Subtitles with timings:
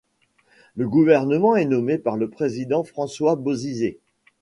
[0.79, 3.99] Ce gouvernement est nommé par le président François Bozizé.